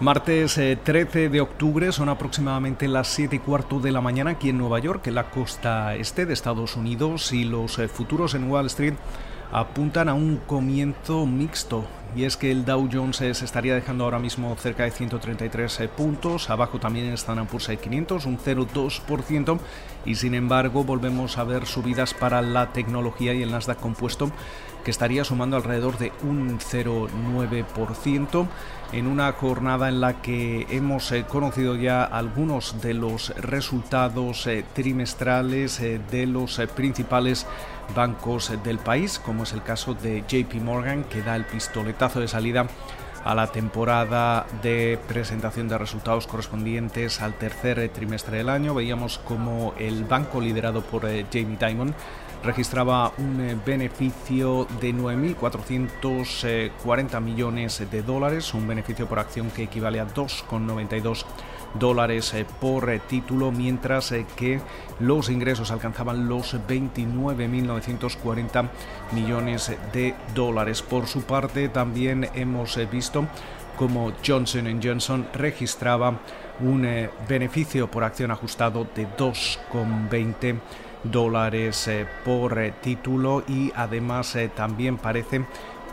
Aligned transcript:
Martes 0.00 0.54
13 0.54 1.24
eh, 1.24 1.28
de 1.28 1.42
octubre 1.42 1.92
son 1.92 2.08
aproximadamente 2.08 2.88
las 2.88 3.08
7 3.08 3.36
y 3.36 3.38
cuarto 3.38 3.80
de 3.80 3.92
la 3.92 4.00
mañana 4.00 4.30
aquí 4.30 4.48
en 4.48 4.56
Nueva 4.56 4.78
York, 4.78 5.06
en 5.08 5.14
la 5.14 5.28
costa 5.28 5.94
este 5.94 6.24
de 6.24 6.32
Estados 6.32 6.74
Unidos, 6.76 7.34
y 7.34 7.44
los 7.44 7.78
eh, 7.78 7.86
futuros 7.86 8.32
en 8.32 8.50
Wall 8.50 8.64
Street 8.68 8.94
apuntan 9.52 10.08
a 10.08 10.14
un 10.14 10.38
comienzo 10.38 11.26
mixto. 11.26 11.84
Y 12.16 12.24
es 12.24 12.38
que 12.38 12.50
el 12.50 12.64
Dow 12.64 12.88
Jones 12.90 13.16
se 13.18 13.28
estaría 13.30 13.74
dejando 13.74 14.04
ahora 14.04 14.18
mismo 14.18 14.56
cerca 14.56 14.84
de 14.84 14.90
133 14.90 15.80
eh, 15.80 15.88
puntos, 15.88 16.48
abajo 16.48 16.80
también 16.80 17.04
en 17.04 17.12
Standard 17.12 17.48
Poor's 17.48 17.68
500, 17.68 18.24
un 18.24 18.38
0,2%, 18.38 19.58
y 20.06 20.14
sin 20.14 20.32
embargo 20.32 20.82
volvemos 20.82 21.36
a 21.36 21.44
ver 21.44 21.66
subidas 21.66 22.14
para 22.14 22.40
la 22.40 22.72
tecnología 22.72 23.34
y 23.34 23.42
el 23.42 23.50
Nasdaq 23.50 23.78
compuesto 23.78 24.32
que 24.84 24.90
estaría 24.90 25.24
sumando 25.24 25.56
alrededor 25.56 25.98
de 25.98 26.12
un 26.22 26.58
0,9% 26.58 28.48
en 28.92 29.06
una 29.06 29.32
jornada 29.32 29.88
en 29.88 30.00
la 30.00 30.20
que 30.20 30.66
hemos 30.70 31.12
eh, 31.12 31.24
conocido 31.28 31.76
ya 31.76 32.02
algunos 32.02 32.80
de 32.80 32.94
los 32.94 33.30
resultados 33.36 34.46
eh, 34.46 34.64
trimestrales 34.74 35.80
eh, 35.80 36.00
de 36.10 36.26
los 36.26 36.60
principales 36.74 37.46
bancos 37.94 38.52
del 38.64 38.78
país, 38.78 39.18
como 39.18 39.44
es 39.44 39.52
el 39.52 39.62
caso 39.62 39.94
de 39.94 40.24
JP 40.26 40.54
Morgan, 40.62 41.04
que 41.04 41.22
da 41.22 41.36
el 41.36 41.44
pistoletazo 41.44 42.20
de 42.20 42.28
salida 42.28 42.66
a 43.24 43.34
la 43.34 43.48
temporada 43.48 44.46
de 44.62 44.98
presentación 45.06 45.68
de 45.68 45.76
resultados 45.76 46.26
correspondientes 46.26 47.20
al 47.20 47.34
tercer 47.34 47.90
trimestre 47.90 48.38
del 48.38 48.48
año. 48.48 48.74
Veíamos 48.74 49.18
como 49.18 49.74
el 49.78 50.04
banco 50.04 50.40
liderado 50.40 50.80
por 50.82 51.02
Jamie 51.02 51.58
Dimon 51.60 51.94
registraba 52.42 53.12
un 53.18 53.40
eh, 53.40 53.56
beneficio 53.64 54.66
de 54.80 54.92
9.440 54.94 57.20
millones 57.20 57.86
de 57.90 58.02
dólares, 58.02 58.54
un 58.54 58.66
beneficio 58.66 59.06
por 59.06 59.18
acción 59.18 59.50
que 59.50 59.64
equivale 59.64 60.00
a 60.00 60.06
2,92 60.06 61.26
dólares 61.74 62.32
eh, 62.34 62.46
por 62.60 62.88
eh, 62.90 63.00
título, 63.06 63.52
mientras 63.52 64.12
que 64.36 64.60
los 64.98 65.28
ingresos 65.28 65.70
alcanzaban 65.70 66.28
los 66.28 66.54
29.940 66.54 68.68
millones 69.12 69.72
de 69.92 70.16
dólares. 70.34 70.82
Por 70.82 71.06
su 71.06 71.22
parte, 71.22 71.68
también 71.68 72.28
hemos 72.34 72.76
visto 72.90 73.28
como 73.76 74.12
Johnson 74.26 74.80
Johnson 74.82 75.28
registraba 75.32 76.18
un 76.60 77.08
beneficio 77.26 77.90
por 77.90 78.04
acción 78.04 78.30
ajustado 78.30 78.86
de 78.94 79.08
2,20 79.16 80.60
dólares 81.04 81.88
eh, 81.88 82.06
por 82.24 82.58
eh, 82.58 82.72
título 82.80 83.42
y 83.48 83.72
además 83.74 84.34
eh, 84.36 84.50
también 84.54 84.98
parece 84.98 85.44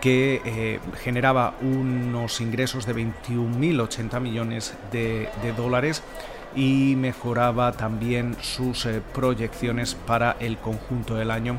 que 0.00 0.80
generaba 1.02 1.54
unos 1.62 2.42
ingresos 2.42 2.84
de 2.84 2.94
21.080 2.94 4.20
millones 4.20 4.74
de, 4.92 5.30
dólares 5.56 6.02
y 6.54 6.94
mejoraba 6.94 7.72
también 7.72 8.36
sus 8.42 8.86
proyecciones 9.14 9.94
para 9.94 10.36
el 10.40 10.58
conjunto 10.58 11.14
del 11.14 11.30
año 11.30 11.58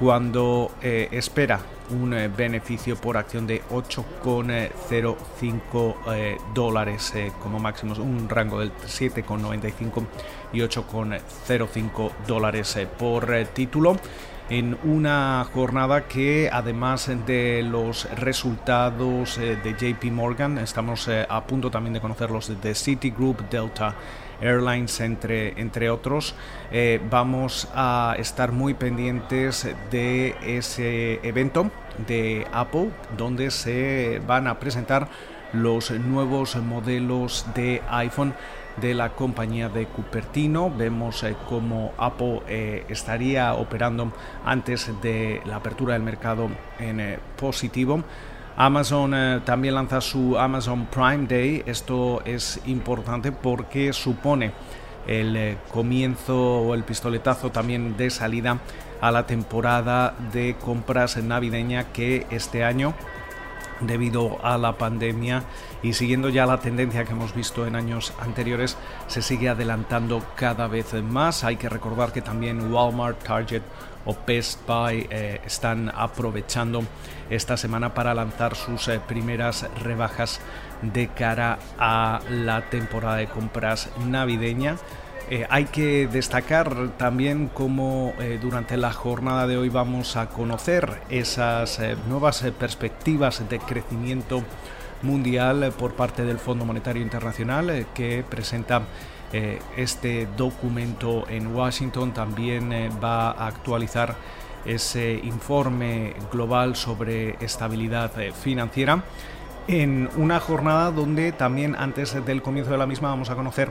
cuando 0.00 0.72
espera 0.80 1.60
un 1.90 2.10
beneficio 2.34 2.96
por 2.96 3.18
acción 3.18 3.46
de 3.46 3.62
8,05 3.70 6.34
dólares 6.54 7.12
como 7.42 7.58
máximo, 7.58 7.92
un 8.02 8.26
rango 8.28 8.60
del 8.60 8.72
7,95 8.72 10.06
y 10.52 10.60
8,05 10.60 12.10
dólares 12.26 12.76
eh, 12.76 12.86
por 12.86 13.32
eh, 13.32 13.46
título 13.46 13.96
en 14.50 14.76
una 14.84 15.46
jornada 15.54 16.06
que 16.08 16.50
además 16.52 17.10
de 17.26 17.62
los 17.62 18.10
resultados 18.18 19.38
eh, 19.38 19.56
de 19.62 19.72
JP 19.72 20.12
Morgan, 20.12 20.58
estamos 20.58 21.08
a 21.08 21.46
punto 21.46 21.70
también 21.70 21.94
de 21.94 22.00
conocerlos 22.00 22.60
de 22.60 22.74
Citigroup, 22.74 23.48
Delta 23.48 23.94
Airlines, 24.42 25.00
entre, 25.00 25.60
entre 25.60 25.90
otros, 25.90 26.34
vamos 27.10 27.68
a 27.74 28.14
estar 28.18 28.52
muy 28.52 28.72
pendientes 28.72 29.68
de 29.90 30.34
ese 30.42 31.20
evento 31.22 31.70
de 32.06 32.46
Apple, 32.50 32.90
donde 33.18 33.50
se 33.50 34.20
van 34.26 34.46
a 34.46 34.58
presentar 34.58 35.08
los 35.52 35.90
nuevos 35.90 36.56
modelos 36.56 37.46
de 37.54 37.82
iPhone 37.90 38.34
de 38.80 38.94
la 38.94 39.10
compañía 39.10 39.68
de 39.68 39.86
Cupertino. 39.86 40.70
Vemos 40.70 41.22
eh, 41.22 41.36
cómo 41.48 41.92
Apple 41.98 42.42
eh, 42.48 42.84
estaría 42.88 43.54
operando 43.54 44.12
antes 44.44 44.90
de 45.02 45.40
la 45.44 45.56
apertura 45.56 45.94
del 45.94 46.02
mercado 46.02 46.48
en 46.78 47.00
eh, 47.00 47.18
positivo. 47.38 48.02
Amazon 48.56 49.42
también 49.44 49.74
lanza 49.74 50.00
su 50.00 50.36
Amazon 50.38 50.86
Prime 50.86 51.26
Day. 51.26 51.62
Esto 51.64 52.20
es 52.24 52.60
importante 52.66 53.32
porque 53.32 53.92
supone 53.92 54.52
el 55.06 55.56
comienzo 55.72 56.58
o 56.58 56.74
el 56.74 56.84
pistoletazo 56.84 57.50
también 57.50 57.96
de 57.96 58.10
salida 58.10 58.58
a 59.00 59.10
la 59.10 59.26
temporada 59.26 60.14
de 60.32 60.56
compras 60.56 61.16
navideña 61.16 61.84
que 61.92 62.26
este 62.30 62.64
año 62.64 62.92
debido 63.80 64.38
a 64.44 64.58
la 64.58 64.76
pandemia 64.78 65.44
y 65.82 65.94
siguiendo 65.94 66.28
ya 66.28 66.46
la 66.46 66.60
tendencia 66.60 67.04
que 67.04 67.12
hemos 67.12 67.34
visto 67.34 67.66
en 67.66 67.76
años 67.76 68.12
anteriores, 68.20 68.76
se 69.06 69.22
sigue 69.22 69.48
adelantando 69.48 70.22
cada 70.36 70.68
vez 70.68 70.94
más. 71.02 71.44
Hay 71.44 71.56
que 71.56 71.68
recordar 71.68 72.12
que 72.12 72.22
también 72.22 72.72
Walmart, 72.72 73.22
Target 73.22 73.62
o 74.04 74.16
Best 74.26 74.66
Buy 74.66 75.06
eh, 75.10 75.40
están 75.44 75.90
aprovechando 75.94 76.82
esta 77.28 77.56
semana 77.56 77.94
para 77.94 78.14
lanzar 78.14 78.56
sus 78.56 78.88
eh, 78.88 79.00
primeras 79.06 79.68
rebajas 79.82 80.40
de 80.82 81.08
cara 81.08 81.58
a 81.78 82.20
la 82.30 82.62
temporada 82.70 83.16
de 83.16 83.28
compras 83.28 83.90
navideña. 84.06 84.76
Eh, 85.32 85.46
hay 85.48 85.66
que 85.66 86.08
destacar 86.08 86.88
también 86.96 87.48
cómo 87.54 88.14
eh, 88.18 88.40
durante 88.42 88.76
la 88.76 88.92
jornada 88.92 89.46
de 89.46 89.56
hoy 89.56 89.68
vamos 89.68 90.16
a 90.16 90.28
conocer 90.28 91.02
esas 91.08 91.78
eh, 91.78 91.96
nuevas 92.08 92.42
perspectivas 92.58 93.48
de 93.48 93.60
crecimiento 93.60 94.42
mundial 95.02 95.72
por 95.78 95.94
parte 95.94 96.24
del 96.24 96.40
Fondo 96.40 96.64
Monetario 96.64 97.00
Internacional 97.00 97.86
que 97.94 98.24
presenta 98.28 98.82
este 99.76 100.26
documento 100.36 101.24
en 101.28 101.54
Washington. 101.54 102.12
También 102.12 102.90
va 103.02 103.30
a 103.30 103.46
actualizar 103.46 104.16
ese 104.66 105.20
informe 105.22 106.14
global 106.32 106.74
sobre 106.74 107.36
estabilidad 107.42 108.10
financiera 108.34 109.04
en 109.68 110.10
una 110.16 110.40
jornada 110.40 110.90
donde 110.90 111.30
también 111.30 111.76
antes 111.78 112.22
del 112.26 112.42
comienzo 112.42 112.72
de 112.72 112.78
la 112.78 112.86
misma 112.86 113.10
vamos 113.10 113.30
a 113.30 113.36
conocer 113.36 113.70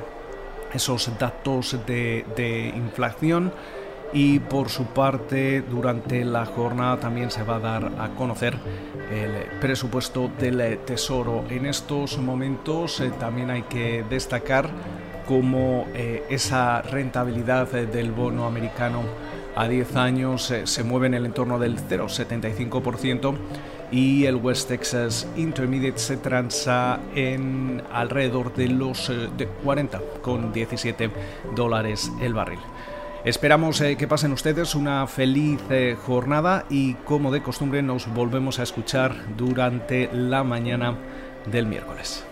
esos 0.74 1.12
datos 1.18 1.78
de, 1.86 2.74
inflación 2.76 3.52
y 4.12 4.40
por 4.40 4.70
su 4.70 4.86
parte 4.86 5.62
durante 5.62 6.26
la 6.26 6.46
jornada 6.46 7.00
también 7.00 7.30
se 7.30 7.44
va 7.44 7.58
a 7.58 7.60
dar 7.60 7.92
a 8.00 8.10
conocer 8.16 8.58
el 9.12 9.60
presupuesto 9.60 10.32
del 10.40 10.80
Tesoro. 10.80 11.46
En 11.50 11.68
estos 11.68 12.18
momentos 12.18 13.00
eh, 13.02 13.12
también 13.20 13.52
hay 13.52 13.64
que 13.64 14.04
destacar 14.10 14.70
cómo 15.28 15.86
eh, 15.94 16.24
esa 16.30 16.82
rentabilidad 16.82 17.68
del 17.68 18.12
bono 18.12 18.48
americano 18.48 19.04
a 19.56 19.68
10 19.68 19.96
años 19.96 20.50
eh, 20.52 20.66
se 20.66 20.84
mueve 20.84 21.08
en 21.08 21.14
el 21.14 21.26
entorno 21.26 21.60
del 21.60 21.78
0,75% 21.78 23.36
y 23.92 24.26
el 24.26 24.36
West 24.36 24.68
Texas 24.68 25.28
Intermediate 25.36 26.00
se 26.00 26.18
transa 26.18 27.00
en 27.16 27.84
alrededor 27.92 28.54
de 28.54 28.68
los 28.68 29.10
eh, 29.10 29.30
de 29.38 29.48
40 29.48 30.02
con 30.22 30.54
17 30.54 31.10
dólares 31.56 32.12
el 32.22 32.34
barril. 32.34 32.60
Esperamos 33.26 33.82
eh, 33.82 33.98
que 33.98 34.08
pasen 34.08 34.32
ustedes 34.32 34.76
una 34.76 35.06
feliz 35.08 35.60
jornada 36.06 36.66
y 36.70 36.94
como 36.94 37.32
de 37.32 37.42
costumbre 37.42 37.82
nos 37.82 38.12
volvemos 38.14 38.60
a 38.60 38.64
escuchar 38.64 39.14
durante 39.36 40.10
la 40.14 40.44
mañana 40.44 40.96
del 41.46 41.66
miércoles. 41.66 42.26